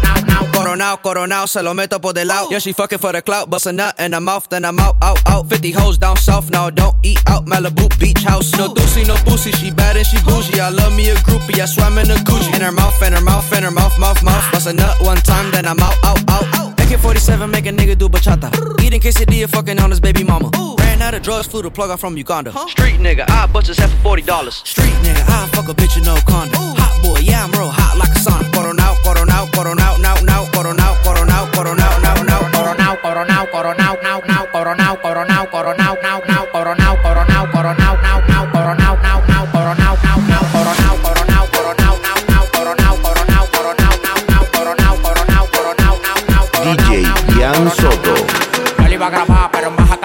Coronao, 0.79 1.01
coronao, 1.01 1.47
se 1.47 1.61
lo 1.61 1.73
meto 1.73 1.99
por 1.99 2.13
del 2.13 2.29
lado. 2.29 2.45
Oh. 2.47 2.51
Yeah, 2.51 2.59
she 2.59 2.71
fucking 2.71 2.99
for 2.99 3.11
the 3.11 3.21
clout, 3.21 3.49
bust 3.49 3.65
a 3.65 3.73
nut 3.73 3.99
in 3.99 4.13
her 4.13 4.21
mouth, 4.21 4.47
then 4.47 4.63
I'm 4.63 4.79
out, 4.79 4.95
out, 5.01 5.19
out. 5.27 5.49
50 5.49 5.71
hoes 5.71 5.97
down 5.97 6.15
south, 6.15 6.49
now 6.51 6.69
don't 6.69 6.95
eat 7.03 7.19
out. 7.27 7.45
Malibu 7.47 7.89
beach 7.99 8.23
house, 8.23 8.57
no 8.57 8.73
doozy, 8.73 9.05
no 9.05 9.15
boosie. 9.27 9.53
She 9.55 9.71
bad 9.71 9.97
and 9.97 10.05
she 10.05 10.15
bougie. 10.19 10.57
I 10.61 10.69
love 10.69 10.95
me 10.95 11.09
a 11.09 11.15
groupie, 11.15 11.59
I 11.59 11.65
swam 11.65 11.97
in 11.97 12.09
a 12.09 12.15
Gucci. 12.15 12.55
In 12.55 12.61
her 12.61 12.71
mouth, 12.71 13.01
in 13.03 13.11
her 13.11 13.21
mouth, 13.21 13.51
in 13.51 13.63
her 13.63 13.71
mouth, 13.71 13.99
mouth, 13.99 14.23
mouth. 14.23 14.51
Bust 14.53 14.67
a 14.67 14.73
nut 14.73 14.95
one 15.01 15.17
time, 15.17 15.51
then 15.51 15.65
I'm 15.65 15.79
out, 15.81 15.97
out, 16.05 16.19
out, 16.29 16.55
out. 16.55 16.58
AK 16.89 16.99
47 16.99 17.51
make 17.51 17.67
a 17.67 17.71
nigga 17.71 17.95
do 17.95 18.09
bachata. 18.09 18.49
Eating 18.81 18.99
quesadilla, 18.99 19.47
fucking 19.47 19.79
on 19.79 19.91
his 19.91 19.99
baby 19.99 20.23
mama. 20.23 20.49
Ran 20.79 20.99
out 21.03 21.13
of 21.13 21.21
drugs, 21.21 21.45
flew 21.45 21.61
the 21.61 21.69
plug 21.69 21.91
out 21.91 21.99
from 21.99 22.17
Uganda. 22.17 22.51
Street 22.67 22.99
nigga, 22.99 23.29
I 23.29 23.45
bust 23.45 23.67
his 23.67 23.77
head 23.77 23.91
for 24.01 24.17
$40. 24.17 24.51
Street 24.65 24.97
nigga, 25.05 25.21
I 25.29 25.47
fuck 25.53 25.69
a 25.69 25.73
bitch 25.75 25.97
in 25.97 26.03
no 26.03 26.15
condom. 26.25 26.57
Hot 26.57 27.03
boy, 27.03 27.19
yeah, 27.19 27.43
I'm 27.43 27.51
real 27.51 27.69
hot 27.69 27.95
like 27.99 28.09
a 28.09 28.19
sauna. 28.19 28.51
Coron 28.51 28.79
out, 28.79 28.97
coron 29.03 29.29
out, 29.29 29.51
coron 29.53 29.79
out, 29.79 30.01
now, 30.01 30.15
now, 30.25 30.49
coron 30.49 30.79
out, 30.79 30.97
coron 31.05 31.29
out, 31.29 31.53
coron 31.53 31.79
out, 31.79 32.01
now, 32.01 32.23
now, 32.23 32.49
coron 32.49 32.81
out, 32.81 33.01
coron 33.03 33.29
out, 33.29 33.51
coron 33.51 33.79
out, 33.79 34.01
now, 34.01 34.19
now, 34.25 34.45
coron 34.49 34.79
out, 34.81 35.01
coron 35.03 35.29
out, 35.29 35.51
coron 35.51 35.79
out, 35.79 36.01
now, 36.01 36.19
now, 36.25 36.45
coron 36.49 36.81
out, 36.81 37.01
coron 37.03 37.29
out, 37.29 37.37
now, 37.37 37.45
now, 37.45 37.51
coron 37.53 37.81
out, 37.81 38.01
now, 38.01 38.19
now, 38.25 38.51
coron 38.51 38.81
out. 38.81 38.88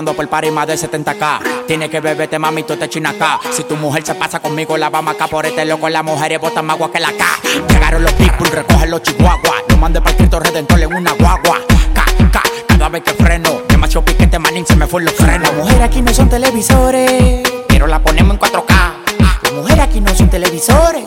cobrando 0.00 0.14
por 0.14 0.28
par 0.28 0.44
y 0.46 0.50
más 0.50 0.66
de 0.66 0.74
70k. 0.76 1.66
Tiene 1.66 1.90
que 1.90 2.00
beberte, 2.00 2.38
mami, 2.38 2.62
tú 2.62 2.74
te 2.76 2.88
chinas 2.88 3.14
acá. 3.16 3.38
Si 3.52 3.64
tu 3.64 3.76
mujer 3.76 4.04
se 4.04 4.14
pasa 4.14 4.40
conmigo, 4.40 4.78
la 4.78 4.88
vamos 4.88 5.14
acá 5.14 5.26
por 5.26 5.44
este 5.44 5.64
loco. 5.66 5.88
Las 5.90 6.02
mujeres 6.02 6.40
botan 6.40 6.64
más 6.64 6.76
agua 6.76 6.90
que 6.90 7.00
la 7.00 7.12
K. 7.12 7.24
Llegaron 7.68 8.02
los 8.02 8.12
people, 8.14 8.48
recogen 8.50 8.90
los 8.90 9.02
chihuahuas. 9.02 9.62
No 9.68 9.76
mande 9.76 10.00
para 10.00 10.16
Cristo 10.16 10.40
Redentor 10.40 10.80
en 10.80 10.94
una 10.94 11.12
guagua. 11.12 11.58
K, 11.94 12.04
K, 12.32 12.42
cada 12.66 12.88
vez 12.88 13.02
que 13.02 13.12
freno. 13.12 13.60
Demasiado 13.68 14.04
piquete, 14.04 14.38
manín, 14.38 14.64
se 14.66 14.74
me 14.74 14.86
fue 14.86 15.02
los 15.02 15.12
frenos. 15.12 15.48
Las 15.48 15.54
mujeres 15.54 15.82
aquí 15.82 16.00
no 16.00 16.14
son 16.14 16.30
televisores, 16.30 17.42
pero 17.68 17.86
la 17.86 17.98
ponemos 17.98 18.34
en 18.34 18.40
4K. 18.40 18.92
Las 19.42 19.52
mujeres 19.52 19.80
aquí 19.80 20.00
no 20.00 20.14
son 20.14 20.30
televisores 20.30 21.04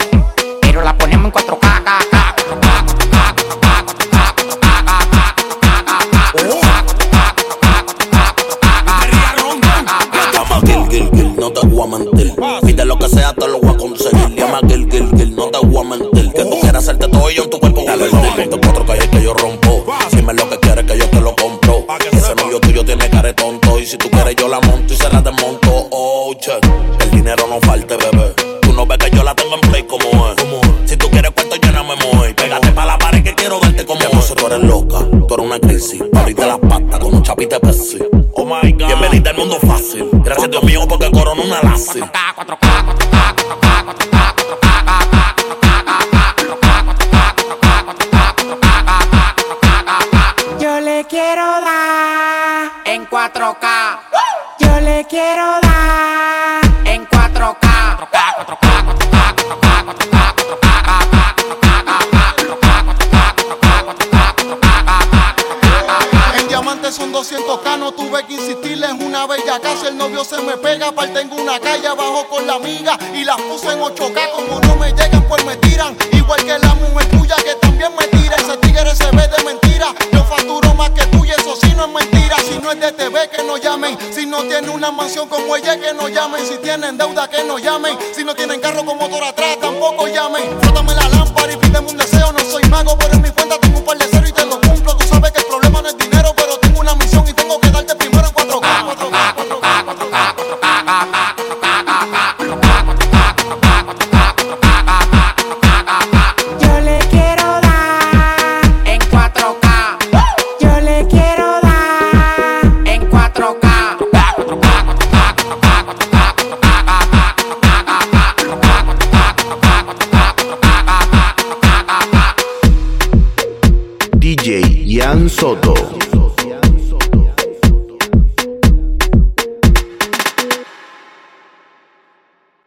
estoy 17.14 17.36
yo 17.36 17.44
en 17.44 17.50
tu 17.50 17.60
cuerpo. 17.60 17.84
Dale, 17.86 18.10
dale, 18.10 18.48
ponte 18.48 18.70
otro 18.70 18.86
calle 18.86 19.10
que 19.10 19.24
yo 19.24 19.34
rompo. 19.34 19.86
Ah. 19.88 20.08
Dime 20.12 20.34
lo 20.34 20.50
que 20.50 20.58
quieres 20.60 20.86
que 20.86 20.98
yo 20.98 21.10
te 21.10 21.22
lo 21.22 21.36
compro. 21.36 21.86
Ah, 21.88 21.98
ese 22.12 22.36
novio 22.36 22.60
tuyo 22.60 22.84
tiene 22.84 23.10
care 23.10 23.34
tonto. 23.34 23.80
Y 23.80 23.86
si 23.86 23.98
tú 23.98 24.10
quieres, 24.10 24.36
yo 24.36 24.48
la 24.48 24.60
monto 24.62 24.94
y 24.94 24.98
se 24.98 25.10
la 25.10 25.22
desmonto. 25.22 25.88
Oh, 25.92 26.34
che, 26.40 26.54
el 27.00 27.12
dinero 27.12 27.48
no 27.48 27.60
falte, 27.62 27.96
bebé. 27.98 28.34
Tú 28.62 28.74
no 28.74 28.86
ves 28.86 28.98
que 28.98 29.16
yo 29.16 29.24
la 29.24 29.36
tengo 29.36 29.56
en 29.56 29.62
play 29.62 29.84
como 29.84 30.30
es. 30.30 30.90
Si 30.90 30.98
tú 30.98 31.10
quieres 31.10 31.32
cuento, 31.32 31.56
yo 31.56 31.72
no 31.72 31.84
me. 31.84 32.34
Pégate 32.34 32.72
pa' 32.72 32.86
la 32.86 32.98
pared 32.98 33.24
que 33.24 33.34
quiero 33.36 33.60
darte 33.60 33.86
como 33.86 34.02
es. 34.02 34.34
tú 34.36 34.48
eres 34.48 34.60
loca, 34.60 35.00
tú 35.28 35.34
eres 35.34 35.46
una 35.46 35.60
crisis. 35.60 36.02
Pariste 36.12 36.46
las 36.46 36.60
patas 36.60 37.00
con 37.00 37.14
un 37.14 37.24
chapite 37.24 37.60
Pepsi. 37.60 38.00
Oh 38.34 38.46
my 38.46 38.72
God. 38.72 38.88
Bienvenida 38.88 39.30
al 39.30 39.38
mundo 39.38 39.60
fácil. 39.60 40.10
Gracias 40.12 40.46
a 40.46 40.50
Dios 40.50 40.64
mío 40.64 40.86
porque 40.88 41.10
corona 41.12 41.42
una 41.42 41.62
lazi. 41.62 42.00
son 66.94 67.12
200k, 67.12 67.80
no 67.80 67.92
tuve 67.92 68.24
que 68.26 68.34
insistirle 68.34 68.86
en 68.86 69.04
una 69.04 69.26
bella 69.26 69.60
casa. 69.60 69.88
El 69.88 69.98
novio 69.98 70.24
se 70.24 70.40
me 70.42 70.58
pega, 70.58 70.92
par 70.92 71.10
tengo 71.10 71.36
una 71.36 71.60
calle 71.60 71.88
abajo 71.88 72.28
con 72.30 72.46
la 72.46 72.54
amiga 72.54 72.98
y 73.14 73.24
las 73.24 73.42
puse 73.42 73.72
en 73.72 73.80
8k. 73.80 74.32
Como 74.36 74.60
no 74.60 74.76
me 74.76 74.92
llega 74.92 75.23